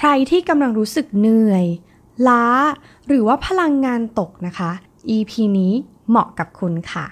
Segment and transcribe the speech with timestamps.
[0.00, 1.64] ใครที่กำลังรู้สึกเหนื่อย
[2.28, 2.44] ล้า
[3.06, 4.70] หรือว่าพลังงานตกนะคะ
[5.16, 5.72] EP นี้
[6.08, 7.06] เหมาะกับคุณค่ะ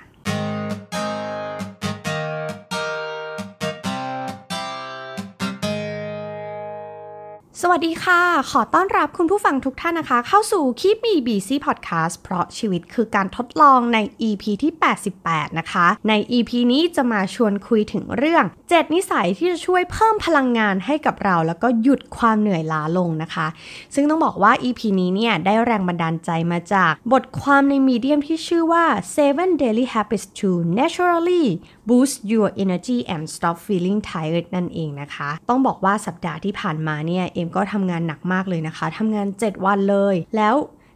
[7.70, 13.98] วัสดีค่ะ ขอต้อนรับคุณผู้ฟังทุกท่านนะคะ เข้าสู่คีบมีบีซีพอดแคสต์เพราะชีวิตคือการทดลองใน
[14.28, 14.72] EP ที่
[15.16, 23.46] 88 นะคะ ใน EP นี้จะมาชวนคุยถึงเรื่อง 7 นิสัยที่จะช่วยเพิ่มพลังงานให้กับเรา แล้วก็หยุดความเหนื่อยล้าลงนะคะ
[23.94, 31.46] ซึ่งต้องบอกว่า EP นี้เนี่ยได้แรงบันดาลใจมาจากบทความในมีเดียมที่ชื่อว่า Seven Daily Habits to Naturally
[31.88, 40.54] Boost Your Energy and Stop Feeling Tired นั่นเองนะคะ ต้องบอกว่าสัปดาห์ที่ผ่านมาเนี่ย เอ็มก็ทำงานหนักมากเลยนะคะทำงาน 7 วันเลย แล้ว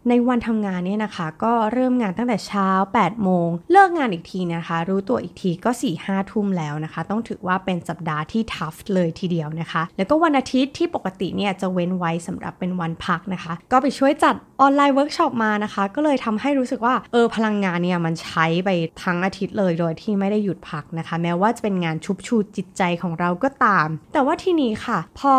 [0.09, 2.69] ในวันทำงานเนี่ยนะคะ ก็เริ่มงานตั้งแต่เช้า
[2.99, 18.71] 8 โมง เลิกงานอีกทีนะคะ รู้ตัวอีกทีก็4 5ทุ่มแล้วนะคะ ต้องถือว่าเป็นสัปดาห์ที่ tough เลยทีเดียวนะคะ แล้วก็วันอาทิตย์ที่ปกติเนี่ยจะเว้นไว้สำหรับเป็นวันพักนะคะ ก็ไปช่วยจัดออนไลน์เวิร์กช็อปมานะคะ ก็เลยทำให้รู้สึกว่าเออพลังงานเนี่ยมันใช้ไป
[19.03, 25.35] ทั้งอาทิตย์เลยโดยที่ไม่ได้หยุดพักนะคะ แม้ว่าจะเป็นงานชุบชูจิตใจของเราก็ตาม แต่ว่าที่นี้ค่ะ พอ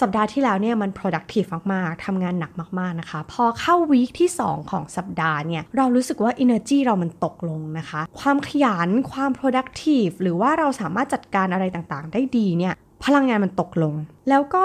[0.00, 8.00] สัปดาห์ที่แล้วเนี่ยมัน productive มาก ๆ ทำงานหนักมาก ๆ นะคะ พอเข้า week ที่ 2 ของสัปดาห์เนี่ย เรารู้สึกว่า energy เรามันตกลงนะคะ
[8.20, 13.94] ความขยัน ความ productive หรือว่าเราสามารถจัดการอะไรต่าง ๆ ได้ดีเนี่ย พลังงานมันตกลง
[14.28, 14.64] แล้วก็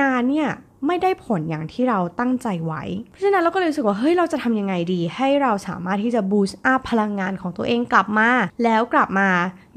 [0.00, 0.50] งานเนี่ย
[0.86, 8.30] ไม่ได้ผลอย่างที่เราตั้งใจไว้ เพราะฉะนั้นเราก็เลยรู้สึกว่าเฮ้ยเราจะทำยังไงดี ให้เราสามารถที่จะ boost up พลังงานของตัวเองกลับมา
[8.64, 9.28] แล้วกลับมา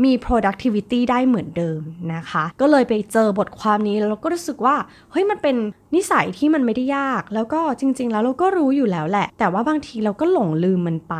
[0.03, 1.81] มี productivity ได้เหมือนเดิม
[2.13, 4.75] นะคะ ก็เลยไปเจอบทความนี้แล้วเราก็รู้สึกว่า
[5.11, 5.55] เฮ้ยมันเป็น
[5.95, 11.15] นิสัยที่มันไม่ได้ยาก แล้วก็จริง ๆ แล้วเราก็รู้อยู่แล้วแหละ แต่ว่าบางทีเราก็หลงลืมมันไป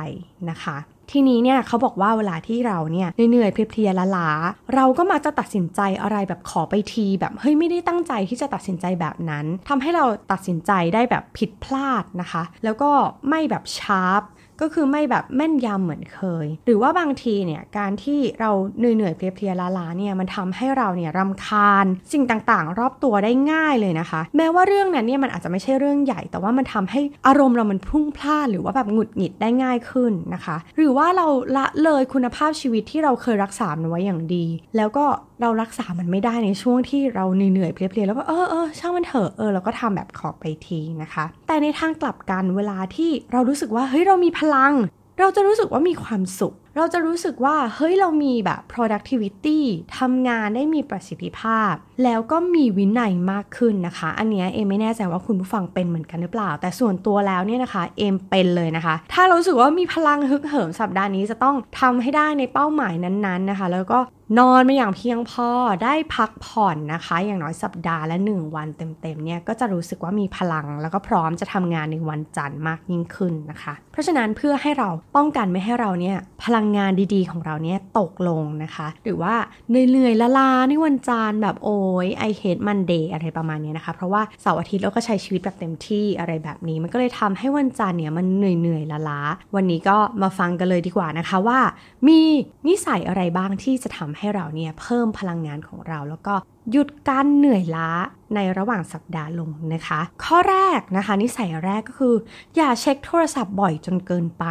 [0.49, 0.77] นะคะ
[1.11, 4.29] ทีนี้เนี่ยเขาบอกว่าเวลาที่เราเนี่ยเหนื่อยเพลียละล้า
[4.75, 12.91] เราก็มาจะตัดสินใจอะไรแบบขอไปที แบบเฮ้ยไม่ได้ตั้งใจที่จะตัดสินใจแบบนั้นทำให้เราตัดสินใจได้แบบผิดพลาดนะคะ แล้วก็
[13.29, 14.21] ไม่แบบชาร์ป
[14.61, 34.45] ก็คือไม่แบบแม่นยำเหมือนเคย หรือว่าบางทีเนี่ยการที่เราเหนื่อยๆเพลียๆล้าๆเนี่ยมันทำให้เราเนี่ยรำคาญ สิ่งต่างๆ รอบตัวได้ง่ายเลยนะคะ แม้ว่าเรื่องนั้นเนี่ยมันอาจจะไม่ใช่เรื่องใหญ่ แต่ว่ามันทำให้อารมณ์เรามันพุ่งพลาดหรือว่าแบบหงุดหงิดได้ง่ายขึ้นนะคะ หรือว่าเราละเลยคุณภาพชีวิตที่เราเคยรักษาไว้อย่างดี
[34.77, 35.05] แล้วก็
[35.41, 44.73] เรารักษามันไม่ได้ในช่วงที่เราเหนื่อยเพลียๆแล้วก็เออเออช่างมันเถอะเออเราก็ทำแบบขอไปทีนะคะ แต่ในทางกลับกันเวลาที่เรารู้สึกว่าเฮ้ยเรามีพลัง
[45.19, 49.59] เราจะรู้สึกว่ามีความสุขเราจะรู้สึกว่าเฮ้ยเรามีแบบ productivity
[49.97, 63.99] ทำงานได้มีประสิทธิภาพ แล้วก็มีวินัยมากขึ้นนะคะ อันนี้เอมไม่แน่ใจว่าคุณผู้ฟังเป็นเหมือนกันหรือเปล่า แต่ส่วนตัวแล้วเนี่ยนะคะเอมเป็นเลยนะคะ ถ้าเราสึกว่ามีพลังฮึกเหิมสัปดาห์นี้จะต้องทำให้ได้ในเป้าหมายนั้นๆนะคะ แล้วก็
[64.39, 65.49] นอนมาอย่างเพียงพอ
[65.83, 79.35] ได้พักผ่อนนะคะ อย่างน้อยสัปดาห์ละ 1 วันเต็มๆเนี่ยก็จะรู้สึกว่ามีพลัง แล้วก็พร้อมจะทำงานในวันจันทร์มากยิ่งขึ้นนะคะ เพราะฉะนั้นเพื่อให้เราป้องกันไม่ให้เราเนี่ยพลังังงานดีๆ ของเราเนี่ยตกลงนะคะ หรือว่า
[79.69, 89.21] เหนื่อยๆละลาในวันจันทร์แบบโอ้ยไอเฮดมันเดย์อะไรประมาณนี้นะคะ เพราะว่าเสาร์อาทิตย์เราก็ใช้ชีวิตแบบเต็มที่อะไรแบบนี้ มันก็เลยทำให้วันจันทร์เนี่ยมันเหนื่อยๆละลา
[89.55, 91.59] วันนี้ก็มาฟังกันเลยดีกว่านะคะว่า
[92.07, 92.19] มี
[92.67, 96.33] นิสัยอะไรบ้างที่จะทำให้เราเนี่ยเพิ่มพลังงานของเราแล้วก็
[96.71, 97.91] หยุดการเหนื่อยล้า
[98.35, 102.15] ในระหว่างสัปดาห์ลงนะคะ ข้อแรกนะคะนิสัยแรกก็คือ
[102.55, 104.45] อย่าเช็คโทรศัพท์บ่อยจนเกินไป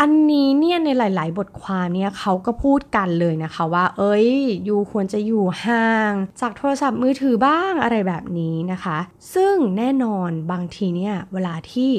[0.00, 4.28] อันนี้เนี่ยในหลาย ๆ บทความเนี่ยเขาก็พูดกันเลยนะคะว่า เอ้ย
[4.64, 8.98] อยู่ควรจะอยู่ห่าง จากโทรศัพท์มือถือบ้างอะไรแบบนี้นะคะ
[9.34, 11.90] ซึ่งแน่นอนบางทีเนี่ยเวลาที่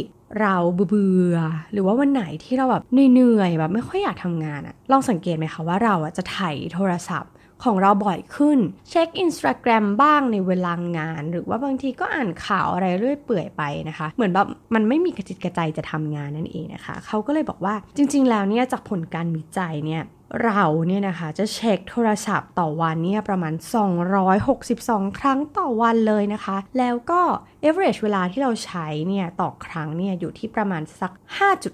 [0.42, 1.38] เราเบื่อ
[1.72, 7.32] หรือว่าวันไหนที่เราแบบเหนื่อยแบบไม่ค่อยอยากทำงานอะลองสังเกตไหมคะว่าเราอะจะถ่ายโทรศัพท์
[7.64, 8.60] ของเราบ่อยขึ้น
[8.90, 20.04] เช็คอินสตาแกรมบ้างในเวลางาน หรือว่าบางทีก็อ่านข่าวอะไรเรื่อยเปื่อยไปนะคะ เหมือนแบบมันไม่มีกระจิตกระใจจะทำงานนั่นเองนะคะ เขาก็เลยบอกว่าจริง ๆ แล้วเนี่ยจากผลการวิจัยเนี่ย
[20.44, 23.54] เราเนี่ยนะคะจะเช็คโทรศัพท์ต่อวันเนี่ยประมาณ
[24.36, 27.22] 262 ครั้งต่อวันเลยนะคะ แล้วก็
[27.64, 31.12] average เวลาที่เราใช้เนี่ยต่อครั้งเนี่ยอยู่ที่ประมาณสัก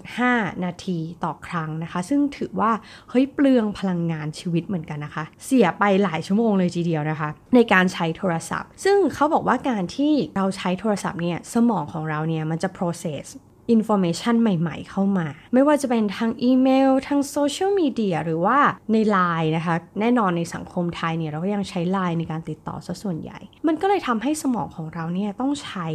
[0.02, 2.72] 5.5 นาทีต่อครั้งนะคะ ซึ่งถือว่า
[3.10, 13.26] เฮ้ยเปลืองพลังงานชีวิตเหมือนกันนะคะ เสียไปหลายชั่วโมงเลยทีเดียวนะคะ ในการใช้โทรศัพท์ ซึ่งเขาบอกว่าการที่เราใช้โทรศัพท์เนี่ยสมองของเราเนี่ยมันจะ process
[13.72, 18.58] information ใหม่ๆเข้ามา ไม่ว่าจะเป็นทางอีเมลทางโซเชียลมีเดียหรือว่า
[18.92, 25.88] ในไลน์นะคะ แน่นอนในสังคมไทยเนี่ยเราก็ยังใช้ไลน์ในการติดต่อซะส่วนใหญ่ มันก็เลยทำให้สมองของเราเนี่ยต้องใช้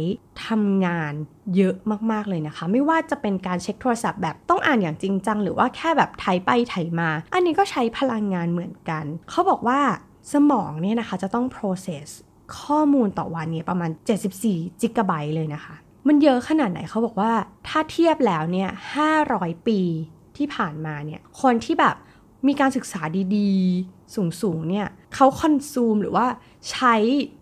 [0.47, 1.13] ทำงาน
[1.55, 1.75] เยอะ
[2.11, 9.79] มากๆเลยนะคะ ไม่ว่าจะเป็นการเช็คโทรศัพท์แบบต้องอ่านอย่างจริงจัง หรือว่าแค่แบบไถไปไถมา อันนี้ก็ใช้พลังงานเหมือนกัน เขาบอกว่า
[10.33, 12.09] สมองเนี่ยนะคะจะต้อง process
[12.57, 13.91] ข้อมูลต่อวันเนี่ยประมาณ
[14.35, 15.75] 74 กิกะไบต์เลยนะคะ
[16.07, 17.31] มันเยอะขนาดไหนเขาบอกว่า
[17.67, 18.69] ถ้าเทียบแล้วเนี่ย
[19.17, 19.79] 500ปี
[20.37, 21.95] ที่ผ่านมาเนี่ย คนที่แบบ
[22.47, 23.01] มีการศึกษา
[23.35, 26.25] ดีๆ สูงๆ เนี่ยเขา consume หรือว่า
[26.71, 26.95] ใช้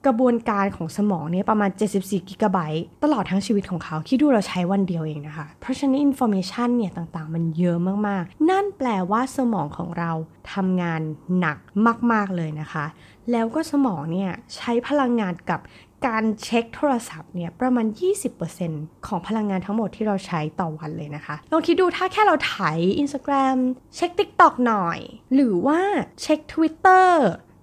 [0.06, 1.70] กระบวนการของสมองเนี่ยประมาณ
[2.00, 7.78] 74 กิกะไบต์ตลอดทั้งชีวิตของเขา คิดดูเราใช้วันเดียวเองนะคะ เพราะฉะนั้น information เนี่ยต่างๆ มันเยอะ
[8.08, 10.12] มากๆ นั่นแปลว่าสมองของเรา
[10.54, 11.02] ทำงาน
[11.40, 11.58] หนัก
[12.12, 12.86] มากๆเลยนะคะ
[13.32, 15.60] แล้วก็สมองเนี่ยใช้พลังงานกับ
[16.07, 17.86] การเช็คโทรศัพท์เนี่ยประมาณ
[18.46, 23.57] 20%ของพลังงานทั้งหมดที่เราใช้ต่อวันเลยนะคะ ลองคิดดูถ้าแค่เราถ่าย Instagram
[23.96, 25.00] เช็ค TikTok หน่อย
[25.34, 25.80] หรือว่า
[26.22, 27.10] เช็ค Twitter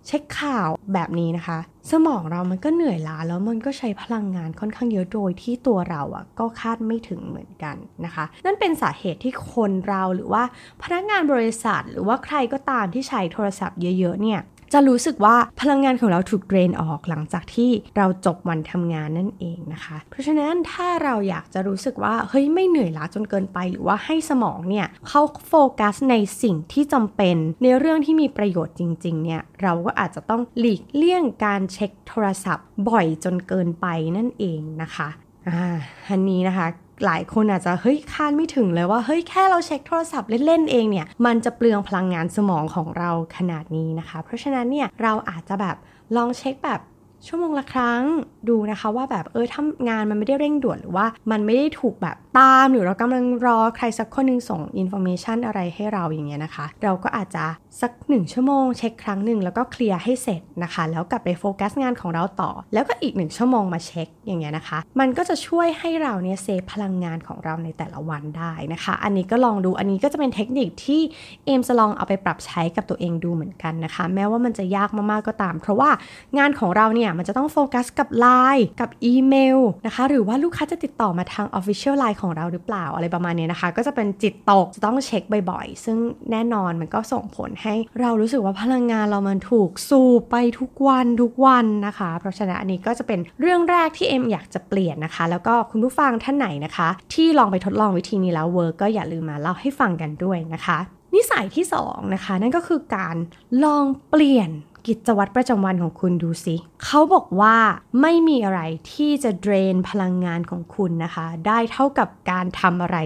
[0.06, 1.58] เช็คข่าวแบบนี้นะคะ
[1.90, 10.42] สมองเรามันก็เหนื่อยล้าแล้วมันก็ใช้พลังงานค่อนข้างเยอะโดยที่ตัวเราอะก็คาดไม่ถึงเหมือนกันนะคะ นั่นเป็นสาเหตุที่คนเราหรือว่า
[10.82, 14.40] พนักงานบริษัท หรือว่าใครก็ตามที่ใช้โทรศัพท์เยอะๆเนี่ย
[14.72, 33.86] จะรู้สึกว่าพลังงานของเราถูกเดรนออกหลังจากที่เราจบวันทำงานนั่นเองนะคะ เพราะฉะนั้นถ้าเราอยากจะรู้สึกว่าเฮ้ยไม่เหนื่อยล้าจนเกินไป หรือว่าให้สมองเนี่ยเข้าโฟกัสในสิ่งที่จำเป็นในเรื่องที่มีประโยชน์จริงๆเนี่ยเราก็อาจจะต้องหลีกเลี่ยงการเช็คโทรศัพท์บ่อยจนเกินไป
[34.16, 35.08] นั่นเองนะคะ
[35.48, 35.66] อ่า
[36.08, 36.66] อันนี้นะคะ
[37.04, 45.76] หลายคนอาจจะเฮ้ยคาดไม่ถึงเลยว่าเฮ้ยแค่เราเช็คโทรศัพท์เล่นๆเองเนี่ยมันจะเปลืองพลังงานสมองของเราขนาดนี้นะคะ เพราะฉะนั้นเนี่ยเราอาจจะแบบ
[46.16, 46.80] ลองเช็คแบบ
[47.26, 48.02] ชั่วโมงละครั้ง
[48.48, 57.44] ดูนะคะว่าแบบเออทำงานมันไม่ได้เร่งด่วนหรือว่ามันไม่ได้ถูกแบบ ตาม หรือเรากำลังรอใครสักคนหนึ่งส่ง information อะไรให้เราอย่างเงี้ยนะคะ เราก็อาจจะ
[57.80, 71.00] สักหนึ่งชั่วโมง เช็คครั้งหนึ่งแล้วก็เคลียร์ให้เสร็จนะคะ แล้วกลับไปโฟกัสงานของเราต่อ แล้วก็อีกหนึ่งชั่วโมงมาเช็คอย่างเงี้ยนะคะ มันก็จะช่วยให้เราเนี่ย save พลังงานของเราในแต่ละวันได้นะคะ อันนี้ก็ลองดูอันนี้ก็จะเป็นเทคนิคที่
[71.44, 75.90] เอมจะลองเอาไปปรับใช้กับตัวเองดูเหมือนกันนะคะ แม้ว่ามันจะยากมากๆก็ตาม เพราะว่า
[76.38, 85.98] งานของเราเนี่ยมันจะต้องโฟกัสกับไลน์กับอีเมลนะคะ หรือว่าลูกค้าจะติดต่อมาทาง Official Line ของเราหรือเปล่าอะไรประมาณนี้นะคะ ก็จะเป็นจิตตกจะต้องเช็คบ่อยๆ ซึ่ง
[86.30, 100.78] แน่นอนมันก็ส่งผลให้เรารู้สึกว่าพลังงานเรามันถูกสูบไปทุกวันทุกวันนะคะ เพราะฉะนั้นอันนี้ก็จะเป็นเรื่องแรกที่เอ็มอยากจะเปลี่ยนนะคะ แล้วก็คุณผู้ฟังท่านไหนนะคะ ที่ลองไปทดลองวิธีนี้แล้ว work ก็อย่าลืมมาเล่าให้ฟังกันด้วยนะคะ
[101.14, 103.16] นิสัยที่2นะคะนั่นก็คือการ
[103.64, 104.50] ลองเปลี่ยน
[104.86, 107.56] กิจวัตรประจำวันของคุณดูสิ เขาบอกว่า
[108.00, 108.60] ไม่มีอะไร
[108.92, 112.96] ที่จะ drain พลังงานของคุณนะคะ ได้เท่ากับการทำอะไร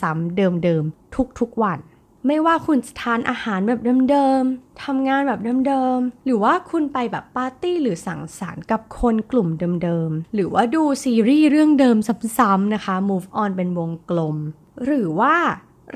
[0.00, 1.78] ซ้ำๆเดิมๆ ทุกๆวัน
[2.26, 3.80] ไม่ว่าคุณจะทานอาหารแบบ
[4.10, 9.48] เดิมๆทำงานแบบเดิมๆ หรือว่าคุณไปแบบปาร์ตี้หรือสังสรรค์กับคนกลุ่ม
[9.82, 11.96] เดิมๆ หรือว่าดูซีรีส์เรื่องเดิม
[12.38, 14.36] ซ้ำๆนะคะ move on เป็นวงกลม
[14.84, 15.36] หรือว่า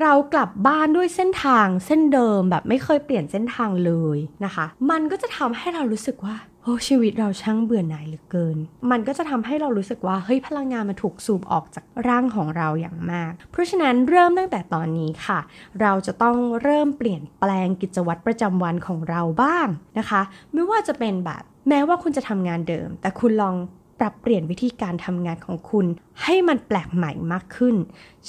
[0.01, 8.57] เรากลับบ้านด้วยเส้นทางเส้นเดิมแบบไม่เคยเปลี่ยนเส้นทางเลยนะคะ มันก็จะทำให้เรารู้สึกว่าโอ้ชีวิตเราช่างเบื่อหน่ายเหลือเกิน
[8.91, 15.39] มันก็จะทำให้เรารู้สึกว่าเฮ้ยพลังงานมันถูกสูบออกจากร่างของเราอย่างมาก เพราะฉะนั้นเริ่มตั้งแต่ตอนนี้ค่ะ
[15.81, 19.67] เราจะต้องเริ่มเปลี่ยนแปลงกิจวัตรประจำวันของเราบ้าง
[19.99, 20.21] นะคะ
[20.53, 23.55] ไม่ว่าจะเป็นแบบแม้ว่าคุณจะทำงานเดิม แต่คุณลอง
[24.03, 25.85] รับเปลี่ยนวิธีการทำงานของคุณ
[26.23, 27.75] ให้มันแปลกใหม่มากขึ้น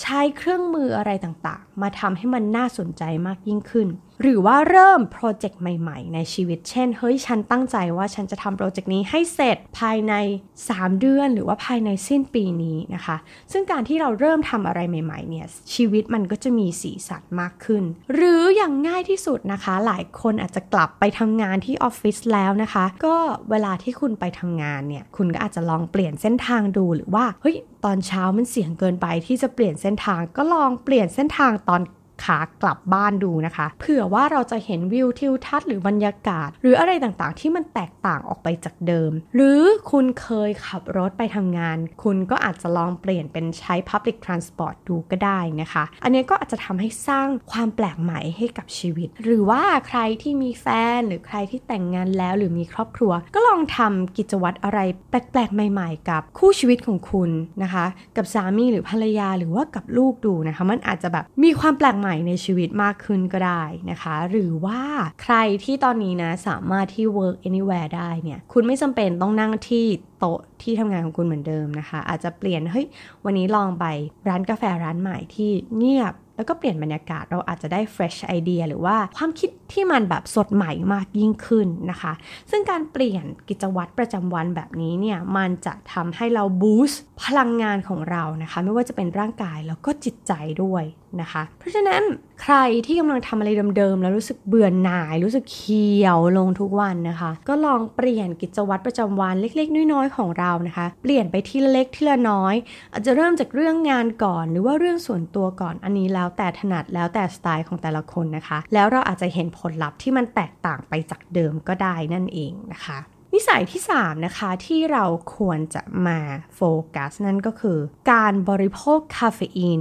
[0.00, 3.88] ใช้เครื่องมืออะไรต่างๆ มาทำให้มันน่าสนใจมากยิ่งขึ้น
[4.22, 10.14] หรือว่าเริ่มโปรเจกต์ใหม่ๆ ในชีวิต เช่น เฮ้ย ฉันตั้งใจว่าฉันจะทำโปรเจกต์นี้ให้เสร็จภายใน
[10.58, 13.16] 3 เดือน หรือว่าภายในสิ้นปีนี้นะคะ
[13.52, 17.82] ซึ่งการที่เราเริ่มทำอะไรใหม่ๆ เนี่ย ชีวิตมันก็จะมีสีสันมากขึ้น
[18.15, 23.17] หรืออย่างง่ายที่สุดนะคะ หลายคนอาจจะกลับไปทำงานที่ออฟฟิศแล้วนะคะ ก็
[23.50, 31.82] เวลาที่คุณไปทำงานเนี่ย คุณก็อาจจะลองเปลี่ยนเส้นทางดู หรือว่า เฮ้ย ตอนเช้ามันเสี่ยงเกินไปที่จะเปลี่ยนเส้นทาง ก็ลองเปลี่ยนเส้นทางตอน
[32.24, 50.66] ขากลับบ้านดูนะคะ เผื่อว่าเราจะเห็นวิวทิวทัศน์หรือบรรยากาศ หรืออะไรต่างๆ ที่มันแตกต่างออกไปจากเดิม หรือคุณเคยขับรถไปทำงาน คุณก็อาจจะลองเปลี่ยนเป็นใช้ Public Transport ดูก็ได้นะคะ อันนี้ก็อาจจะทำให้สร้างความแปลกใหม่ให้กับชีวิต หรือว่าใครที่มีแฟ
[50.96, 57.31] นหรือใครที่แต่งงานแล้วหรือมีครอบครัว ก็ลองทำกิจวัตรอะไรแปลกๆ ใหม่ๆ กับคู่ชีวิตของคุณ
[57.62, 57.84] นะคะ
[58.16, 64.81] กับสามีหรือภรรยาหรือว่ากับลูกดูนะคะ มันอาจจะแบบมีความแปลกใหม่ในชีวิตมากขึ้นก็ได้นะคะ หรือว่า
[65.23, 69.85] ใครที่ตอนนี้นะสามารถที่ work anywhere ได้เนี่ย คุณไม่จำเป็นต้องนั่งที่
[70.19, 72.87] โต๊ะที่ทำงานของคุณเหมือนเดิมนะคะ อาจจะเปลี่ยนเฮ้ย
[73.25, 73.85] วันนี้ลองไป
[74.29, 82.12] ร้านกาแฟร้านใหม่ที่เงียบ แล้วก็เปลี่ยนบรรยากาศเราอาจจะได้ fresh idea หรือว่าความคิดที่มันแบบสดใหม่มากยิ่งขึ้นนะคะ
[82.50, 90.84] ซึ่งการเปลี่ยนกิจวัตรประจำวันแบบนี้เนี่ย มันจะทำให้เราบูสต์พลังงานของเรานะคะ ไม่ว่าจะเป็นร่างกายแล้วก็จิตใจด้วย
[91.20, 92.03] นะคะ เพราะฉะนั้น
[92.43, 102.55] ใครที่กำลังทำอะไรเดิมๆ แล้วรู้สึกเบื่อหน่าย รู้สึกเคียวลงทุกวันนะคะ ก็ลองเปลี่ยนกิจวัตรประจำวันเล็กๆ น้อยๆ ของเรานะคะ เปลี่ยนไปทีละเล็กทีละน้อย
[102.93, 112.98] อาจจะเริ่มจากเรื่องงานก่อน หรือว่าเรื่องส่วนตัวก่อนอันนี้แล้วแต่ถนัดแล้วแต่สไตล์ของแต่ละคนนะคะ แล้วเราอาจจะเห็นผลลัพธ์ที่มันแตกต่างไปจากเดิมก็ได้นั่นเองนะคะ
[113.34, 115.05] นิสัยที่ 3 นะคะ ที่เรา
[115.36, 116.19] ควรจะมา
[116.56, 116.60] โฟ
[116.94, 117.79] กัสนั่นก็คือ
[118.12, 119.81] การบริโภคคาเฟอีน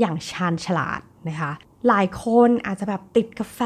[0.00, 1.52] อย่างชาญฉลาดนะคะ
[1.88, 3.60] หลายคนอาจจะแบบติดกาแฟ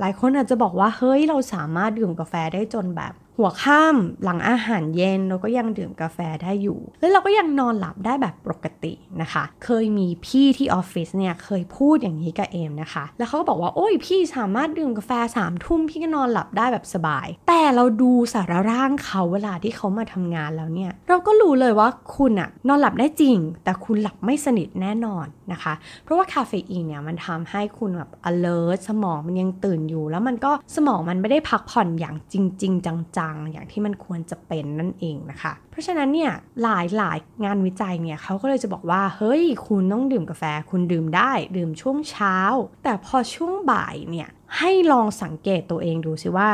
[0.00, 8.92] หลายคนอาจจะบอกว่าเฮ้ยเราสามารถดื่มกาแฟได้จนแบบหัวค่ำหลังอาหารเย็นเราก็ยังดื่มกาแฟได้อยู่ แล้วเราก็ยังนอนหลับได้แบบปกติ
[9.22, 25.74] นะคะ เคยมีพี่ที่ออฟฟิศเนี่ยเคยพูดอย่างนี้กับเอมนะคะ แล้วเขาก็บอกว่าโอ้ยพี่สามารถดื่มกาแฟสามทุ่มพี่ก็นอนหลับได้แบบสบาย แต่เราดูสารร่างเขาเวลาที่เขามาทำงานแล้วเนี่ย เราก็รู้เลยว่าคุณอะนอนหลับได้จริง แต่คุณหลับไม่สนิทแน่นอน นะคะ
[26.04, 42.36] เพราะว่าคาเฟอีนเนี่ยมันทำให้คุณแบบ alert สมองมันยังตื่นอยู่ แล้วมันก็สมองมันไม่ได้พักผ่อนอย่างจริง ๆ จังๆ อย่างที่มันควรจะเป็นนั่นเองนะคะ เพราะฉะนั้นเนี่ยหลายหลายงานวิจัยเนี่ยเขาก็เลยจะบอกว่า เฮ้ย คุณต้องดื่มกาแฟ คุณดื่มได้ ดื่มช่วงเช้า
[42.84, 44.28] แต่พอช่วงบ่ายเนี่ย
[44.58, 46.50] ให้ลองสังเกตตัวเองดูสิว่า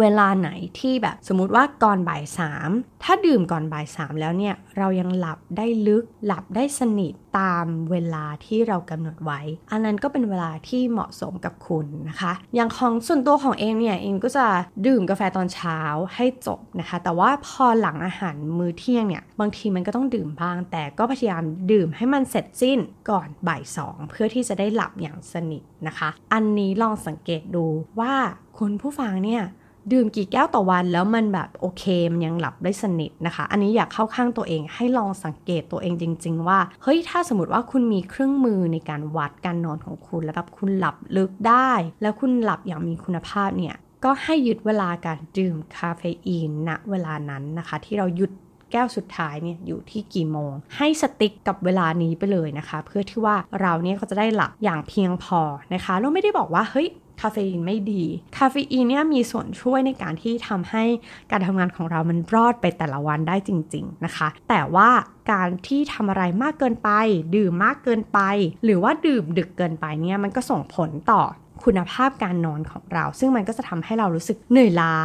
[0.00, 2.70] เวลาไหนที่แบบสมมติว่าก่อนบ่ายสาม
[3.02, 14.46] ถ้าดื่มก่อนบ่ายสามแล้วเนี่ยเรายังหลับได้ลึกหลับได้สนิทตามเวลาที่เรากำหนดไว้ อันนั้นก็เป็นเวลาที่เหมาะสมกับคุณนะคะ อย่างของส่วนตัวของเองเนี่ยเองก็จะ
[14.86, 15.78] ดื่มกาแฟตอนเช้า
[16.14, 22.78] ให้จบนะคะ แต่ว่าพอหลังอาหารมื้อเที่ยงเนี่ยบางทีมันก็ต้องดื่มบ้าง แต่ก็พยายามดื่มให้มันเสร็จสิ้น
[23.10, 27.66] ก่อนบ่ายสองเพื่อที่จะได้หลับอย่างสนิทนะคะ อันนี้ลองสังเกตดู
[28.00, 28.14] ว่า
[28.58, 29.44] คุณผู้ฟังเนี่ย
[29.92, 41.70] ดื่มกี่แก้วต่อวันแล้วมันแบบโอเคมันยังหลับได้สนิทนะคะ อันนี้อยากเข้าข้างตัวเองให้ลองสังเกตตัวเองจริง ๆ ว่าเฮ้ยถ้าสมมติว่าคุณมีเครื่องมือในการวัดการนอนของคุณ แล้วแบบคุณหลับลึกได้
[42.02, 48.32] แล้วคุณหลับอย่างมีคุณภาพเนี่ยก็ให้หยุดเวลาการดื่มคาเฟอีนณเวลานั้นนะคะ ที่เราหยุด
[48.72, 55.40] แก้วสุดท้ายเนี่ยอยู่ที่กี่โมง ให้ stick กับเวลานี้ไปเลยนะคะ เพื่อที่ว่าเราเนี่ยก็จะได้หลับอย่างเพียงพอ
[55.74, 56.88] นะคะเราไม่ได้บอกว่าเฮ้ย
[57.20, 58.04] คาเฟอีนไม่ดี
[58.38, 60.84] คาเฟอีนเนี่ยมีส่วนช่วยในการที่ทำให้
[61.30, 64.90] การทำงานของเรามันรอดไปแต่ละวันได้จริง ๆนะคะ แต่ว่า
[65.32, 66.90] การที่ทำอะไรมากเกินไป
[67.36, 68.20] ดื่มมากเกินไป
[68.64, 71.22] หรือว่าดื่มดึกเกินไปเนี่ยมันก็ส่งผลต่อ
[71.64, 74.96] คุณภาพการนอนของเรา ซึ่งมันก็จะทำให้เรารู้สึกเหนื่อยล้า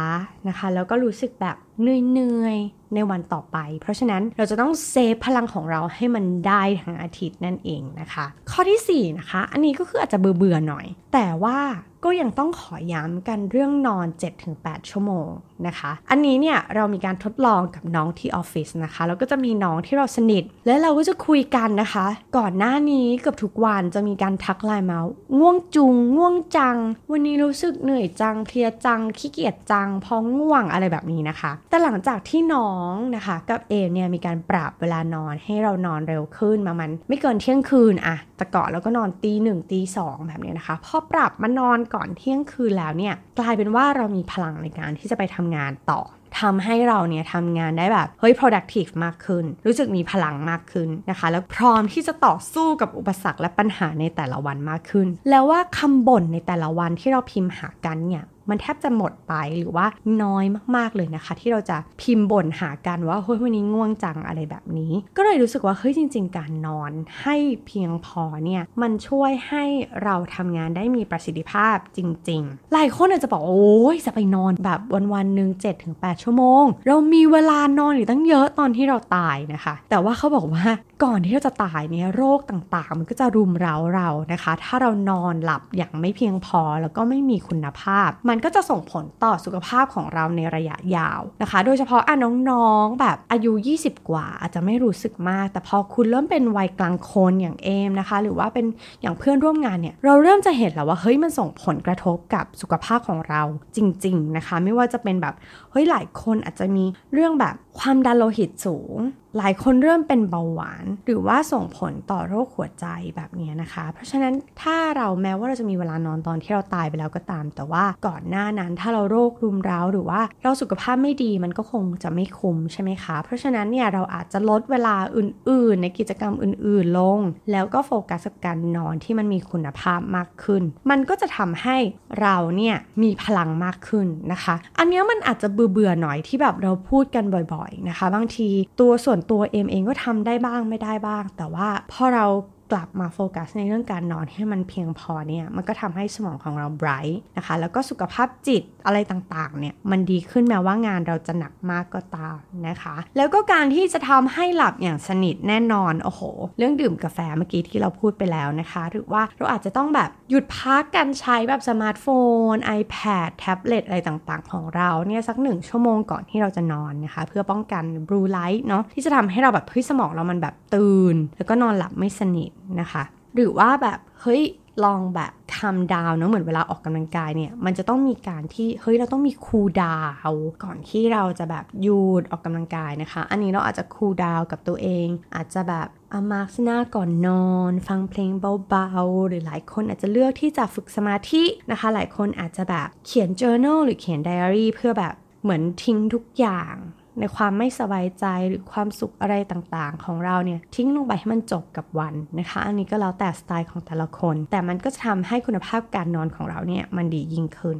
[0.48, 11.58] นะคะ แล้วก็รู้สึกแบบเหนื่อยๆในวันต่อไป เพราะฉะนั้นเราจะต้องเซฟพลังของเราให้มันได้ทั้งอาทิตย์นั่นเองนะคะ ข้อที่4นะคะ อันนี้ก็คืออาจจะเบื่อๆหน่อย แต่ว่า
[12.04, 14.06] ก็ยังต้องขอย้ำกันเรื่องนอน
[14.48, 15.28] 7-8 ชั่วโมง
[15.66, 22.06] นะคะ อันนี้เนี่ยเรามีการทดลองกับน้องที่ออฟฟิศนะคะ แล้วก็จะมีน้องที่เราสนิท และเราก็จะคุยกันนะคะ
[22.36, 24.98] ก่อนหน้านี้เกือบทุกวันจะมีการทักไลน์มา
[25.38, 26.76] ง่วงจุง ง่วงจัง
[27.10, 46.02] วันนี้รู้สึกเหนื่อยจัง เพลียจัง ขี้เกียจจัง พองง่วงอะไรแบบนี้นะคะ แต่หลังจากที่น้องนะคะกับเอเนี่ยมีการปรับเวลานอนให้เรานอนเร็วขึ้นมามัน ไม่เกินเที่ยงคืนอะแต่ก่อนเราก็นอนตีหนึ่งตีสองแบบนี้นะคะ พอปรับมานอนก่อนเที่ยงคืนแล้วเนี่ยกลายเป็นว่าเรามีพลังในการที่จะไปทำงานต่อ
[46.40, 59.86] ทำให้เราเนี่ยทำงานได้แบบเฮ้ย productive มากขึ้น รู้สึกมีพลังมากขึ้นนะคะ แล้วพร้อมที่จะต่อสู้กับอุปสรรคและปัญหาในแต่ละวันมากขึ้น แล้วว่าคำบ่นในแต่ละวันที่เราพิมพ์หากันเนี่ยมันแทบจะหมดไปหรือว่า
[60.22, 60.44] น้อย
[60.76, 69.64] มากๆเลยนะคะ ที่เราจะพิมพ์บ่นหากันว่าเฮ้ยวันนี้ง่วงจังอะไรแบบนี้ ก็เลยรู้สึกว่าเฮ้ยจริง ๆ การนอนให้เพียงพอเนี่ยมันช่วยให้
[70.04, 80.64] เราทำงานได้มีประสิทธิภาพจริง ๆ หลายคนอาจจะบอกโอ้ยจะไปนอนแบบวันวันหนึ่ง7-8ถึงชั่วโมง เรามีเวลานอนอยู่ตั้งเยอะตอนที่เราตายนะคะ แต่ว่าเขาบอกว่า
[81.04, 92.14] ก่อนที่เราจะตายเนี่ยโรคต่างๆ มันก็จะรุมเร้าเรานะคะ ถ้าเรานอนหลับอย่างไม่เพียงพอแล้วก็ไม่มีคุณภาพมันก็จะส่งผลต่อสุขภาพของเราในระยะยาวนะคะ โดยเฉพาะอะ
[92.50, 98.66] น้องๆ แบบอายุ 20 กว่า อาจจะไม่รู้สึกมาก แต่พอคุณเริ่มเป็นวัยกลางคนอย่างเอมนะคะ หรือว่าเป็น
[99.02, 103.42] อย่างเพื่อนร่วมงานเนี่ย เราเริ่มจะเห็นแล้วว่าเฮ้ยมันส่งผลกระทบกับสุขภาพของเรา
[103.76, 105.34] จริง ๆนะคะ ไม่ว่าจะเป็นแบบ
[105.70, 108.98] เฮ้ยหลายคนอาจจะมีเรื่องแบบความดันโลหิตสูง
[109.38, 112.86] หลายคนเริ่มเป็นเบาหวาน หรือว่าส่งผลต่อโรคหัวใจ
[113.16, 127.18] แบบนี้นะคะ เพราะฉะนั้นถ้าเราแม้ว่าเราจะมีเวลานอนตอนที่เราตายไปแล้วก็ตาม แต่ว่าก่อนหน้านั้นถ้าเราโรครุมเร้าหรือว่าเราสุขภาพไม่ดีมันก็คงจะไม่คุ้มใช่ไหมคะ เพราะฉะนั้นเนี่ยเราอาจจะลดเวลาอื่น ๆ ในกิจกรรมอื่น ๆ ลง
[127.52, 131.76] แล้วก็โฟกัสกับการนอนที่มันมีคุณภาพมากขึ้น มันก็จะทำให้
[132.20, 137.24] เราเนี่ยมีพลังมากขึ้นนะคะ อันนี้มันอาจจะเบื่อๆหน่อยที่แบบเราพูดกัน
[137.54, 138.48] บ่อย ๆนะคะ บางที
[138.80, 142.26] ตัวส่วนตัวเอมเองก็ทำได้บ้างไม่ได้บ้าง แต่ว่าพอเรา
[142.72, 152.36] กลับมาโฟกัสในเรื่องการนอนให้มันเพียงพอเนี่ยมันก็ทำให้สมองของเราไบรท์นะคะแล้วก็สุขภาพจิตอะไรต่างๆเนี่ยมันดีขึ้นแม้ว่างานเราจะหนักมากก็ตาม
[152.68, 156.22] นะคะ แล้วก็การที่จะทำให้หลับอย่างสนิทแน่นอนโอ้โห
[156.58, 162.06] เรื่องดื่มกาแฟเมื่อกี้ที่เราพูดไปแล้วนะคะ หรือว่าเราอาจจะต้องแบบหยุดพักการใช้แบบสมาร์ทโฟ
[162.52, 172.50] น iPad แท็บเล็ตอะไรต่างๆ ของเราเนี่ยสักหนึ่งชั่วโมงก่อนที่เราจะนอนนะคะ เพื่อป้องกันบลูไลท์เนาะที่จะทำให้เราแบบเฮ้ยสมองเรามันแบบตื่น แล้วก็นอนหลับไม่สนิท
[172.80, 173.02] นะคะ
[173.34, 174.42] หรือว่าแบบเฮ้ย
[174.84, 180.00] ลองแบบคำดาวเนาะเหมือนเวลาออกกำลังกายเนี่ย มันจะต้องมีการที่เฮ้ยเราต้องมีคูลดา
[180.30, 180.32] ว
[180.64, 188.30] ก่อนที่เราจะแบบหยุดออกกำลังกายนะคะ อันนี้เราอาจจะคูลดาวกับตัวเอง อาจจะแบบอามาร์กหน้าก่อนนอน ฟังเพลง
[188.68, 196.74] เบาๆ หรือหลายคนอาจจะเลือกที่จะฝึกสมาธินะคะ หลายคนอาจจะแบบเขียน journal หรือเขียน diary เพื่อแบบเหมือนทิ้งทุกอย่าง
[197.18, 207.78] ในความไม่สบายใจหรือความสุขอะไรต่างๆ ของเราเนี่ยทิ้งลงไปให้มันจบกับวันนะคะ อันนี้ก็แล้วแต่สไตล์ของแต่ละคน แต่มันก็จะทำให้คุณภาพการนอนของเราเนี่ยมันดียิ่งขึ้น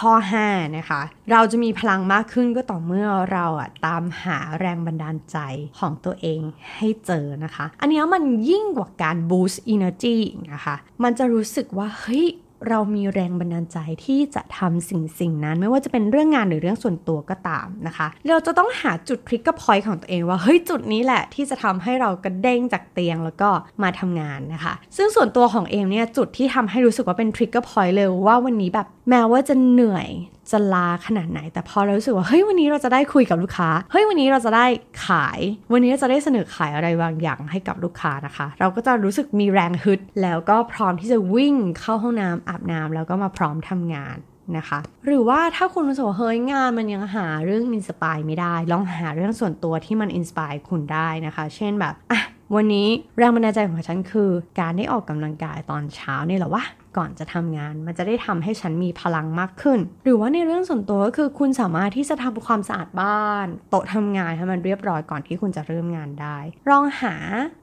[0.00, 0.12] ข้อ
[0.46, 5.38] 5 นะคะ เราจะมีพลังมากขึ้นก็ต่อเมื่อเราอะตามหาแรงบันดาลใจ
[5.78, 6.40] ของตัวเอง
[6.74, 10.18] ให้เจอนะคะ อันนี้มันยิ่งกว่าการ boost energy
[10.52, 12.26] นะคะ มันจะรู้สึกว่า เฮ้ย
[12.68, 23.50] เรามีแรงบันดาลใจที่จะทำสิ่งสิ่งนั้น ไม่ว่าจะเป็นเรื่องงานหรือเรื่องส่วนตัวก็ตามนะคะ เราจะต้องหาจุด trigger point ของตัวเองว่าเฮ้ยจุดนี้แหละที่จะทำให้เรากระเด้งจากเตียงแล้วก็
[23.82, 30.08] มาทำงานนะคะ ซึ่งส่วนตัวของเอมเนี่ยจุดที่ทำให้รู้สึกว่าเป็น trigger point เลยว่าวันนี้แบบแม้ว่าจะเหนื่อย
[30.50, 34.66] จะล้าขนาดไหน แต่พอเรารู้สึกว่าเฮ้ยวันนี้เราจะได้คุยกับลูกค้าเฮ้ยวันนี้เราจะได้
[35.06, 35.40] ขาย
[35.72, 44.16] วันนี้เราจะได้เสนอขายอะไรบางอย่างให้กับลูกค้านะคะ เราก็จะรู้สึกมีแรงฮึด แล้วก็พร้อมที่จะวิ่งเข้าห้องน้ำอาบน้ำแล้วก็มาพร้อมทำงาน
[44.56, 52.20] นะคะหรือว่าถ้าคุณรู้สึกว่าเฮ้ยงานมันยังหาเรื่อง inspire ไม่ได้ ลองหาเรื่องส่วนตัวที่มัน inspire คุณได้นะคะ เช่นแบบอะ
[52.54, 54.30] วันนี้แรงบันดาลใจของฉันคือ
[54.60, 56.64] การได้ออกกำลังกายตอนเช้านี่แหละวะ
[56.96, 66.38] ก่อนจะทำงาน มันจะได้ทำให้ฉันมีพลังมากขึ้น หรือว่าในเรื่องส่วนตัวก็คือคุณสามารถที่จะทำความสะอาดบ้าน โต๊ะทำงานให้มันเรียบร้อยก่อนที่คุณจะเริ่มงานได้
[66.70, 67.14] ลองหา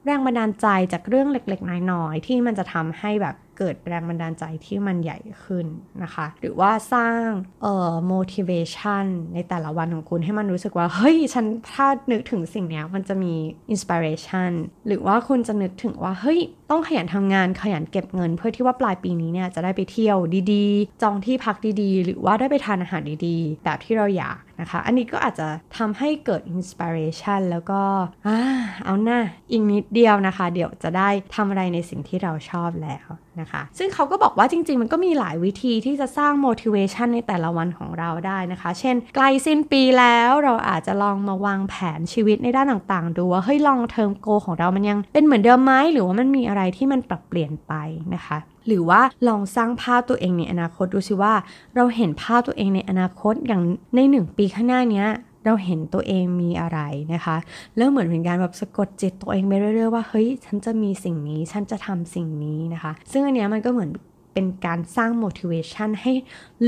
[0.04, 5.66] แรงบันดาลใจจากเรื่องเล็กๆน้อยๆที่มันจะทำให้แบบ เกิดแรงบันดาลใจที่มันใหญ่ขึ้น
[6.02, 7.24] นะคะ หรือว่าสร้าง
[7.62, 13.34] เอ่อ motivation ในแต่ละวันของคุณให้มันรู้สึกว่า เฮ้ย ฉันถ้านึกถึงสิ่งนี้มันจะมี
[13.74, 14.50] inspiration
[14.86, 20.18] หรือว่าคุณจะนึกถึงว่า เฮ้ย ต้องขยันทำงานขยันเก็บเงิน เพื่อที่ว่าปลายปีนี้เนี่ยจะได้ไปเที่ยว
[20.52, 27.80] ดีๆ จองที่พักดีๆ หรือว่าได้ไปทานอาหารดีๆ แบบที่เราอยาก นะคะ อันนี้ก็อาจจะทำให้เกิด inspiration แล้วก็
[28.26, 28.38] อ่า
[28.84, 29.20] เอาหน้า
[29.50, 33.06] อีกนิดเดียวนะคะ เดี๋ยวจะได้ทำอะไรในสิ่งที่เราชอบแล้ว
[33.40, 47.72] นะคะ ซึ่งเขาก็บอกว่าจริง ๆ มันก็มีหลายวิธีที่จะสร้าง motivation ในแต่ละวันของเราได้นะคะ เช่น ใกล้สิ้นปีแล้วเราอาจจะลองมาวางแผนชีวิตในด้านต่างๆ ดูว่าเฮ้ยลองเทอมโกของเรามันยังเป็นเหมือนเดิมไหมหรือว่ามันมีอะไรที่มันปรับเปลี่ยนไป
[48.14, 51.34] นะคะหรือว่าลองสร้างภาพตัวเองในอนาคตดูสิว่า
[51.76, 53.62] เราเห็นภาพตัวเองในอนาคตอย่าง
[53.94, 55.04] ในหนึ่งปีข้างหน้านี้
[55.44, 56.78] เราเห็นตัวเองมีอะไร
[57.14, 57.36] นะคะ
[57.76, 63.90] แล้วเหมือนเป็นการแบบสะกดจิตตัวเองไปเรื่อยๆว่าเฮ้ยฉันจะมีสิ่งนี้ฉันจะทำสิ่งนี้นะคะ ซึ่งอันเนี้ยมันก็เหมือน
[64.34, 66.12] เป็นการสร้าง motivation ให้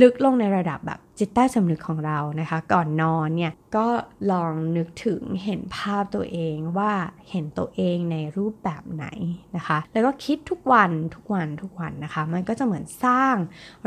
[0.00, 3.86] ลึกลงในระดับแบบจิตใต้สำนึกของเรานะคะ ก่อนนอนเนี่ยก็
[4.32, 6.92] ลองนึกถึงเห็นภาพตัวเองว่า
[7.30, 9.06] เห็นตัวเองในรูปแบบไหน
[9.56, 13.34] นะคะ แล้วก็คิดทุกวันทุกวันทุกวันนะคะ มันก็จะเหมือนสร้าง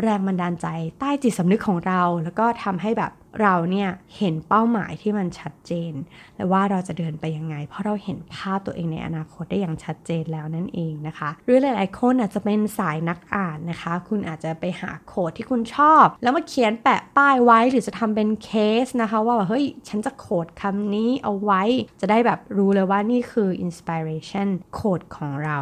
[0.01, 0.67] แรงบันดาลใจ
[0.99, 5.93] ใต้จิตสำนึกของเรา แล้วก็ทำให้แบบเราเนี่ยเห็นเป้าหมายที่มันชัดเจน
[6.35, 18.49] และว่าเราจะเดินไปยังไง เพราะเราเห็นภาพตัวเองในอนาคตได้อย่างชัดเจนแล้วนั่นเองนะคะ หรือหลายๆคนอาจจะเป็นสายนักอ่านนะคะ คุณอาจจะไปหาโค้ดที่คุณชอบ แล้วมาเขียนแปะป้ายไว้หรือจะทำเป็นเค
[18.84, 21.63] สนะคะว่าเฮ้ยฉันจะโคดคำนี้เอาไว้
[22.01, 25.60] จะได้แบบรู้เลยว่านี่คือ inspiration โคดของเรา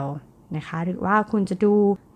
[0.58, 1.74] นะคะ หรือว่าคุณจะดู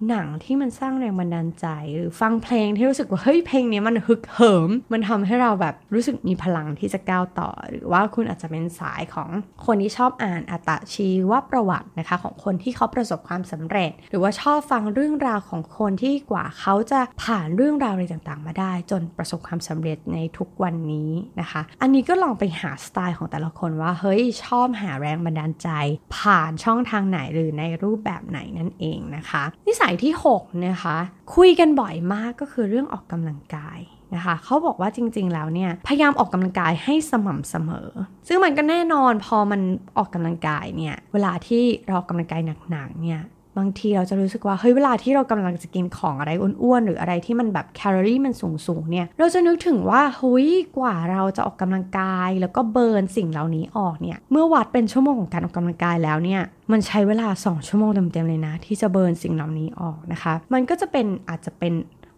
[0.10, 9.30] หนังที่มันสร้างแรงบันดาลใจ หรือฟังเพลงที่รู้สึกว่า เฮ้ยเพลงนี้มันฮึกเหิม มันทำให้เราแบบรู้สึกมีพลังที่จะก้าวต่อ หรือว่าคุณอาจจะเป็นสายของ
[9.65, 25.69] คนที่ชอบอ่านอัตชีวประวัตินะคะ ของคนที่เขาประสบความสำเร็จ หรือว่าชอบฟังเรื่องราวของคนที่กว่าเขาจะผ่านเรื่องราวอะไรต่างๆ มาได้ จนประสบความสำเร็จในทุกวันนี้นะคะ อันนี้ก็ลองไปหาสไตล์ของแต่ละคนว่าเฮ้ยชอบหาแรงบันดาลใจ
[26.17, 30.98] ผ่านช่องทางไหนหรือในรูปแบบไหนนั่นเองนะคะ นิสัยที่6นะคะ
[31.36, 33.80] คุยกันบ่อยมากก็คือเรื่องออกกำลังกาย
[34.16, 37.90] นะคะเขาบอกว่าจริง ๆ แล้วเนี่ยพยายามออกกำลังกายให้สม่ำเสมอ
[38.28, 39.62] ซึ่งมันก็แน่นอนพอมัน
[39.98, 43.22] ออกกำลังกายเนี่ยเวลาที่เราออกกำลังกายหนักๆเนี่ย
[43.58, 48.34] บางทีเราจะรู้สึกว่าเฮ้ยเวลาที่เรากำลังจะกินของอะไรอ้วนๆหรืออะไรที่มันแบบแคลอรี่มัน
[48.67, 56.41] สูงๆเนี่ยเราจะนึกถึงว่าเฮ้ยกว่าเราจะออกกำลังกาย แล้วก็ burn สิ่งเหล่านี้ออกเนี่ยเมื่อวัดเป็นชั่วโมงของการออกกำลังกายแล้วเนี่ย
[56.72, 61.74] มันใช้เวลา 2 ชั่วโมงเต็มๆเลยนะ ที่จะ burn สิ่งเหล่านี้ออกนะคะ มันก็จะเป็นอาจจะเป็น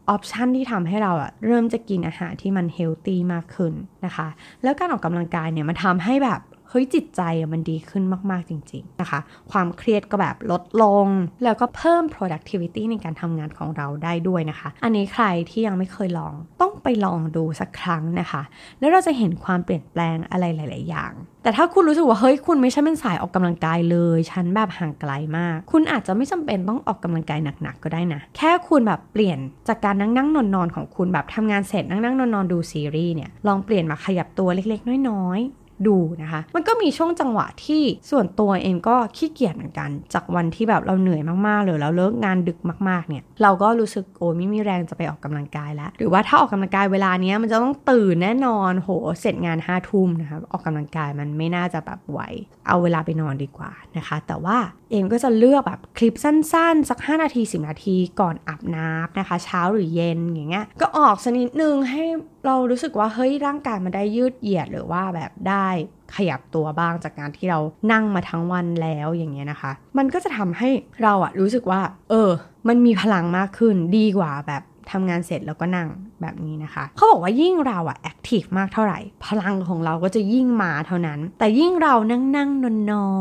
[0.09, 3.73] option ที่ทำให้เราอะเริ่มจะกินอาหารที่มัน healthy มากขึ้น
[4.05, 4.27] นะคะ
[4.63, 7.21] แล้วการออกกำลังกายเนี่ยมันทำให้แบบ เฮ้ยจิตใจ
[7.53, 9.19] มันดีขึ้นมากๆจริง ๆ นะคะ
[9.51, 11.07] ความเครียดก็แบบลดลง
[11.43, 18.41] แล้วก็เพิ่ม productivity ในการทำงานของเราได้ด้วยนะคะ อันนี้ใครที่ยังไม่เคยลองต้องไปลองดูสักครั้งนะคะ
[18.79, 35.39] แล้วเราจะเห็นความเปลี่ยนแปลงอะไรหลาย ๆ อย่าง แต่ถ้าคุณรู้สึกว่าเฮ้ยคุณไม่ใช่เป็นสายออกกำลังกายเลย ฉันแบบห่างไกลมาก คุณอาจจะไม่จำเป็นต้องออกกำลังกายหนัก ๆ ก็ได้นะ แค่คุณแบบเปลี่ยนจากการนั่งนั่งนอนนอนของคุณแบบทำงานเสร็จนั่งนั่งนอนนอนดูซีรีส์เนี่ยลองเปลี่ยนมาขยับตัวเล็ก ๆ น้อย
[35.87, 48.89] ดูนะคะ มันก็มีช่วงจังหวะที่ส่วนตัวเองก็ขี้เกียจเหมือนกัน จากวันที่แบบเราเหนื่อยมากๆเลยแล้วเลิกงานดึกมากๆเนี่ย เราก็รู้สึกโอ้ไม่มีแรงจะไปออกกำลังกายแล้ว หรือว่าถ้าออกกำลังกายเวลาเนี้ยมันจะต้องตื่นแน่นอนโห
[49.21, 52.19] เสร็จงานห้าทุ่มนะคะออกกำลังกายมันไม่น่าจะแบบไหว
[52.67, 54.57] เอาเวลาไปนอนดีกว่านะคะ แต่ว่า
[54.89, 62.03] เอ็มก็จะเลือกแบบคลิปสั้นๆ สัก 5 นาที 10 นาทีก่อนอาบน้ำนะคะ เช้าหรือเย็นอย่างเงี้ยก็ออกสักนิดนึงให้
[62.45, 65.67] เรารู้สึกว่าเฮ้ยร่างกายมันได้ยืดเหยียดหรือว่าแบบได้
[66.15, 67.59] ขยับตัวบ้างจากการที่เรา
[67.91, 70.69] นั่งมาทั้งวันแล้วอย่างเงี้ยนะคะ มันก็จะทำให้
[71.03, 72.29] เราอะรู้สึกว่า เออ
[72.67, 75.87] มันมีพลังมากขึ้นดีกว่าแบบทำงานเสร็จแล้วก็นั่ง
[76.21, 83.11] แบบนี้นะคะเขาบอกว่ายิ่งเราอะ active มากเท่าไหร่ พลังของเราก็จะยิ่งมากเท่านั้น แต่ยิ่งเรานั่งนั่งนอนนอ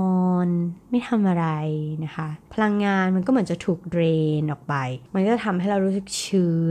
[0.47, 0.49] น
[0.91, 1.47] ไม่ทำอะไร
[2.05, 4.75] นะคะ พลังงานมันก็เหมือนจะถูก drain ออกไป
[5.15, 6.27] มันก็จะทำให้เรารู้สึกเฉื่อ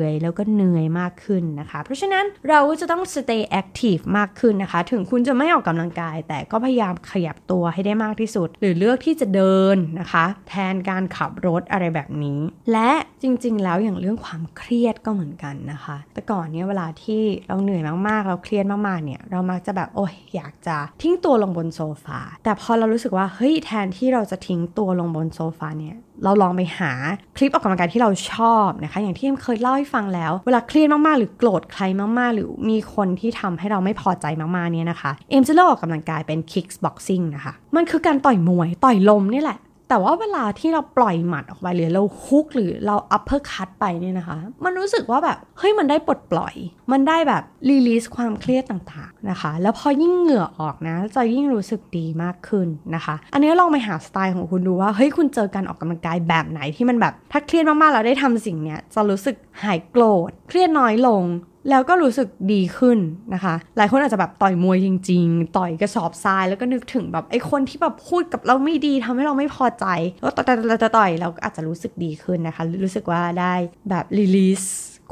[0.09, 12.39] ยแล้วก็เหนื่อยมากขึ้นนะคะ เพราะฉะนั้นเราก็จะต้อง stay active มากขึ้นนะคะ ถึงคุณจะไม่ออกกำลังกาย แต่ก็พยายามขยับตัวให้ได้มากที่สุด หรือเลือกที่จะเดินนะคะ แทนการขับรถอะไรแบบนี้
[12.71, 26.91] และจริงๆ แล้วอย่างเรื่องความเครียดก็เหมือนกันนะคะแต่ก่อนเนี้ยเวลาที่เราเหนื่อยมากๆ เราเครียดมากๆเนี่ยเรามักจะแบบโอ้ยอยากจะทิ้งตัวลงบนโซฟาแต่พอเรารู้สึกว่าเฮ้ยแทนที่เราจะทิ้งตัวลงบนโซฟาเนี่ยเราลองไปหา
[27.37, 31.83] คลิปออกกำลังกายที่เราชอบนะคะ อย่างที่เอมเคยเล่าให้ฟังแล้ว เวลาเครียดมากๆ หรือโกรธใคร
[32.19, 46.55] มากๆ หรือมีคนที่ทำให้เราไม่พอใจมากๆเนี่ยนะคะ เอมจะเลือกออกกำลังกายเป็น kick boxing นะคะ มันคือการต่อยมวยต่อยลมนี่แหละ แต่ว่าเวลาที่เราปล่อยหมัดออกไปหรือเราฮุกหรือเราอัปเปอร์คัตไปเนี่ยนะคะ มันรู้สึกว่าแบบเฮ้ยมันได้ปลดปล่อย
[46.91, 61.23] มันได้แบบ release ความเครียดต่างๆนะคะ แล้วพอยิ่งเหงื่อออกนะ จะยิ่งรู้สึกดีมากขึ้นนะคะ อันนี้ลองไปหาสไตล์ของคุณดูว่าเฮ้ยคุณเจอการออกกำลังกายแบบไหนที่มันแบบถ้าเครียดมากๆแล้วได้ทำสิ่งเนี้ยจะรู้สึกหายโกรธเครียดน้อยลง
[61.69, 62.97] แล้วก็รู้สึกดีขึ้น
[63.33, 69.85] นะคะ หลายคนอาจจะแบบต่อยมวยจริง ๆ ต่อยกระสอบทรายแล้วก็นึกถึงแบบไอ้คนที่แบบพูดกับเราไม่ดีทำให้เราไม่พอใจ
[70.21, 70.51] แล้วต่อยต่
[70.87, 73.53] อยต่อยเราก็อาจจะรู้สึกดีขึ้นนะคะ รู้สึกว่าได้
[73.89, 74.63] แบบ release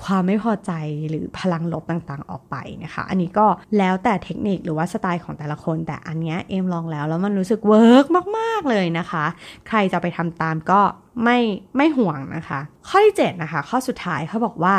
[0.03, 0.71] ความไม่พอใจ
[1.09, 8.05] หรือพลังลบต่างๆออกไปนะคะ อันนี้ก็แล้วแต่เทคนิคหรือว่าสไตล์ของแต่ละคน แต่อันเนี้ยเอมลองแล้วแล้วมันรู้สึก work
[8.37, 9.25] มากๆเลยนะคะ
[9.67, 10.81] ใครจะไปทำตามก็
[11.23, 11.37] ไม่
[11.77, 14.75] ไม่หวงนะคะ ข้อที่ 7 นะคะ ข้อสุดท้ายเขาบอกว่า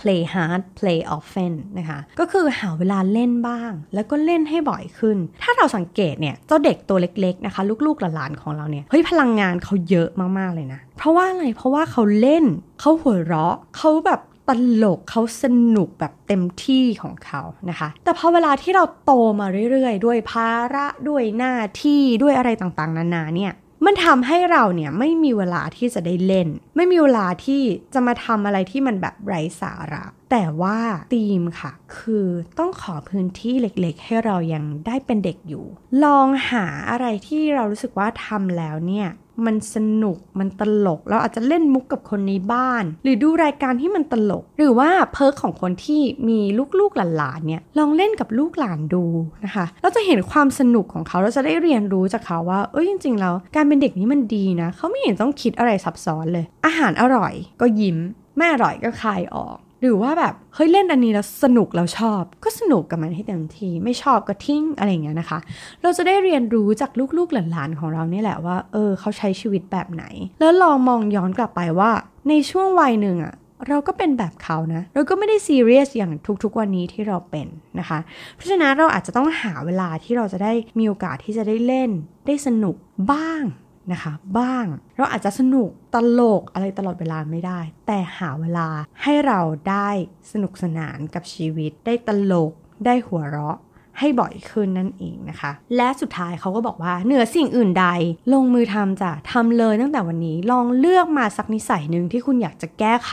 [0.00, 10.08] play hard play often นะคะ ก็คือหาเวลาเล่นบ้าง แล้วก็เล่นให้บ่อยขึ้น ถ้าเราสังเกตเนี่ย เจ้าเด็กตัวเล็กๆนะคะ ลูกๆหลานๆของเราเนี่ย เฮ้ย พลังงานเขาเยอะ
[10.38, 12.44] มากๆเลยนะ เพราะว่าอะไร เพราะว่าเขาเล่น
[12.80, 14.50] เขาหัวเราะ เขาแบบต
[14.82, 15.44] ลกเขาส
[15.76, 23.52] นุกแบบเต็มที่ของเขานะคะ แต่พอเวลาที่เราโตมาเรื่อยๆ ด้วยภาระด้วยหน้าที่ด้วยอะไรต่างๆ นานาเนี่ย
[23.84, 27.62] มันทำให้เราเนี่ยไม่มีเวลาที่จะได้เล่น ไม่มีเวลาที่
[27.94, 30.78] จะมาทำอะไรที่มันแบบไร้สาระ แต่ว่า
[31.14, 32.26] ธีมค่ะ คือ
[32.58, 35.64] ต้องขอพื้นที่เล็กๆ ให้เรายังได้เป็นเด็กอยู่
[36.04, 39.08] ลองหาอะไรที่เรารู้สึกว่าทำแล้วเนี่ย
[39.46, 46.38] มันสนุกมันตลก เราอาจจะเล่นมุกกับคนในบ้าน หรือดูรายการที่มันตลก หรือว่าเพิร์กของคนที่มี
[46.78, 49.04] ลูกๆหลานๆเนี่ยลองเล่นกับลูกหลานดู
[49.44, 57.98] นะคะ เราจะเห็นความสนุกของเขาเราจะได้เรียนรู้จากเขาว่าเอ้ยจริงๆแล้วการเป็นเด็กนี้มันดีนะ เขาไม่เห็นต้องคิดอะไรซับซ้อนเลย อาหารอร่อยก็ยิ้ม
[58.36, 65.38] ไม่อร่อยก็คายออก หรือว่าแบบเฮ้ยเล่นอันนี้แล้วสนุกเราชอบ ก็สนุกกับมันให้เต็มที่ไม่ชอบก็ทิ้งอะไรอย่างเงี้ยนะคะ
[65.82, 70.04] เราจะได้เรียนรู้จากลูกๆหลานๆของเราเนี่ยแหละว่าเออเขาใช้ชีวิตแบบไหน
[70.40, 71.90] แล้วลองมองย้อนกลับไปว่า
[72.28, 73.34] ในช่วงวัยหนึ่งอะ
[73.68, 76.12] เราก็เป็นแบบเขานะ เราก็ไม่ได้ซีเรียสอย่าง
[76.42, 77.46] ทุกๆวันนี้ที่เราเป็น
[77.78, 77.98] นะคะ
[78.34, 81.90] เพราะฉะนั้นเราอาจจะต้องหาเวลาที่เราจะได้มีโอกาสที่จะได้เล่น
[82.26, 82.76] ได้สนุก
[83.12, 83.42] บ้าง
[83.92, 88.68] นะคะ บ้างเราอาจจะสนุกตลกอะไรตลอดเวลาไม่ได้ แต่หาเวลา
[89.02, 89.88] ให้เราได้
[90.32, 92.52] สนุกสนานกับชีวิต ได้ตลก
[92.84, 93.58] ได้หัวเราะ
[93.98, 97.86] ให้บ่อยขึ้นนั่นเองนะคะ และสุดท้ายเขาก็บอกว่าเหนือสิ่งอื่นใด
[98.32, 103.12] ลงมือทำจ้ะทำเลยตั้งแต่วันนี้ลองเลือกมาสักนิสัยหนึ่งที่คุณอยากจะแก้ไข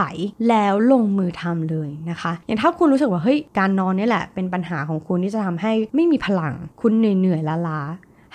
[0.49, 7.81] แล้วลงมือทำเลยนะคะ อย่างถ้าคุณรู้สึกว่าเฮ้ยการนอนนี่แหละเป็นปัญหาของคุณที่จะทำให้ไม่มีพลัง คุณเหนื่อยเหนื่อยล้า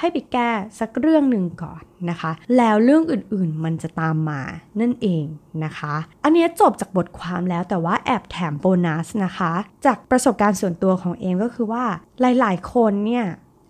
[0.00, 4.40] ให้ไปแก้สักเรื่องหนึ่งก่อนนะคะ แล้วเรื่องอื่นๆมันจะตามมา
[4.80, 5.24] นั่นเอง
[5.64, 9.52] นะคะ อันนี้จบจากบทความแล้วแต่ว่าแอบแถมโบนัสนะคะ
[9.86, 11.84] จากประสบการณ์ส่วนตัวของเอมก็คือว่า
[12.20, 13.24] หลายๆ คนเนี่ย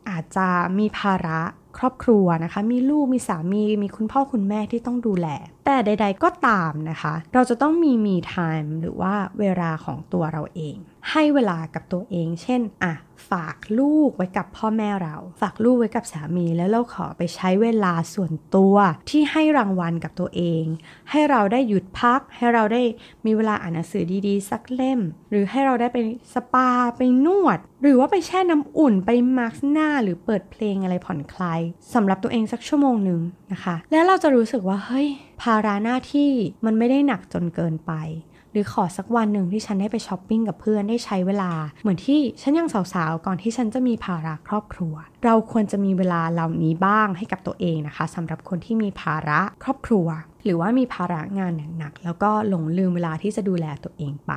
[0.09, 1.41] อาจจะมีภาระ
[1.79, 5.29] ครอบครัวนะคะ มีลูกมีสามีมีคุณพ่อคุณแม่ที่ต้องดูแล
[5.67, 10.77] แต่ใด ๆ ก็ตามนะคะ เราจะต้องมี me time หรือว่าเวลาของตัวเราเอง
[11.11, 12.95] ให้เวลากับตัวเอง เช่น อะ
[13.31, 18.75] ฝากลูกไว้กับพ่อแม่เรา ฝากลูกไว้กับสามี แล้วเราขอไปใช้เวลาส่วนตัว
[19.11, 20.65] ที่ให้รางวัลกับตัวเอง
[21.11, 22.83] ให้เราได้หยุดพัก ให้เราได้
[23.27, 25.99] มีเวลาอ่านหนังสือดีๆ สักเล่ม หรือให้เราได้ไป
[26.35, 31.61] สปา ไปนวด หรือว่าไปแช่น้ำอุ่น ไปมาร์กหน้า หรือเปิดเพลงอะไรผ่อนคลาย
[31.95, 33.21] สำหรับตัวเองสักชั่วโมงหนึ่ง
[33.53, 35.09] นะคะ แล้วเราจะรู้สึกว่า เฮ้ย
[35.43, 36.33] ภาระหน้าที่
[36.65, 37.93] มันไม่ได้หนักจนเกินไป
[38.53, 50.07] หรือขอสักวันหนึ่งที่ฉันได้ไปช้อปปิ้งกับเพื่อนได้ใช้เวลา เหมือนที่ฉันยังสาวๆ ก่อนที่ฉันจะมีภาระครอบครัว เราควรจะมีเวลาเหล่านี้บ้างให้กับตัวเองนะคะสำหรับคนที่มีภาระครอบครัว
[50.45, 54.33] หรือว่ามีภาระงานหนักๆแล้วก็หลงลืมเวลาที่จะดูแลตัวเองไป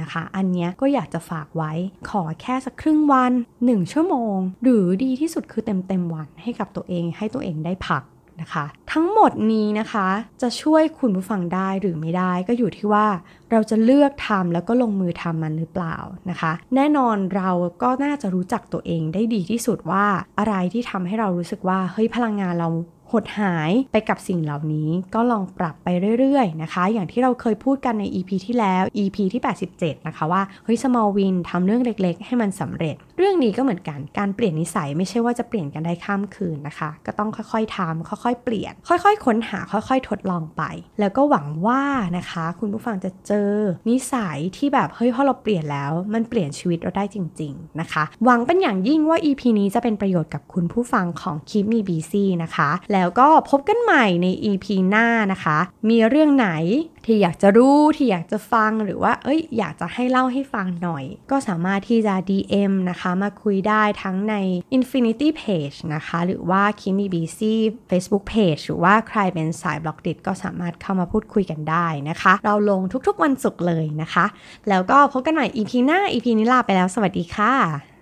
[0.00, 1.72] นะคะ อันนี้ก็อยากจะฝากไว้
[2.10, 3.32] ขอแค่สักครึ่งวัน
[3.66, 8.02] 1 ชั่วโมง หรือดีที่สุดคือเต็มๆวันให้กับตัวเองให้ตัวเองได้พัก
[8.40, 10.08] นะคะ ทั้งหมดนี้นะคะ
[10.42, 13.06] จะช่วยคุณผู้ฟังได้หรือไม่ได้ก็อยู่ที่ว่า
[13.50, 15.96] เราจะเลือกทำแล้วก็ลงมือทำมันหรือเปล่า
[16.30, 17.50] นะคะ แน่นอนเรา
[17.82, 20.04] ก็น่าจะรู้จักตัวเองได้ดีที่สุดว่า
[20.38, 22.68] อะไรที่ทำให้เรารู้สึกว่าเฮ้ยพลังงานเรา
[23.12, 29.42] หดหายไปกับสิ่งเหล่านี้ก็ลองปรับไปเรื่อยๆนะคะ อย่างที่เราเคยพูดกันใน EP ที่แล้ว EP ที่
[29.74, 40.62] 87 นะคะว่าเฮ้ย small win ทำเรื่องเล็กๆ ให้มันสำเร็จ เรื่องนี้ก็เหมือนกันการเปลี่ยนนิสัยไม่ใช่ว่าจะเปลี่ยนกันได้ข้ามคืนนะคะ ก็ต้องค่อยๆทำค่อยๆ เปลี่ยน ค่อยๆ ค้นหาค่อยๆ ทดลองไป
[41.00, 41.82] แล้วก็หวังว่า
[42.18, 43.52] นะคะ คุณผู้ฟังจะเจอ
[43.88, 55.58] นิสัยที่แบบเฮ้ยพอเราเปลี่ยนแล้ว มันเปลี่ยนชีวิตเราได้จริง ๆนะคะ หวังเป็นอย่างยิ่งว่า EP นี้จะเป็นประโยชน์กับคุณผู้ฟังของ Keep Me Busy นะคะแล้แล้วก็พบกันใหม่ใน EP หน้านะคะ
[55.88, 56.48] มีเรื่องไหน
[57.04, 64.34] ที่อยากจะรู้ที่อยากจะฟังหรือว่า เอ้ย อยากจะให้เล่าให้ฟังหน่อย ก็สามารถที่จะ DM นะคะ มาคุยได้ทั้งใน
[64.76, 67.40] Infinity Page นะคะ หรือว่า Kimi BC
[67.90, 74.26] Facebook Page หรือว่าใครเป็นสายบล็อกดิก็สามารถเข้ามาพูดคุยกันได้นะคะ เราลงทุกๆวันศุกร์เลยนะคะ
[74.68, 77.97] แล้วก็พบกันใหม่ EP หน้า EP นี้ลาไปแล้ว สวัสดีค่ะ